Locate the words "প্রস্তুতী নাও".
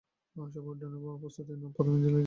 1.21-1.69